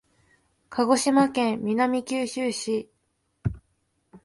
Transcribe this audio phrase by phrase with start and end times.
[0.71, 2.89] 鹿児島県南九州市